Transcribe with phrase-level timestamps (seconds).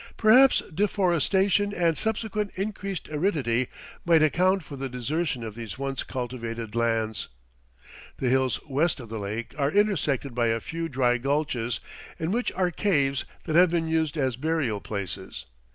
[0.17, 3.67] Perhaps deforestation and subsequent increased aridity
[4.03, 7.27] might account for the desertion of these once cultivated lands.
[8.17, 11.79] The hills west of the lake are intersected by a few dry gulches
[12.17, 15.45] in which are caves that have been used as burial places.